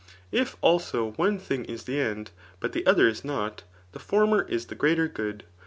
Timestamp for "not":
3.23-3.61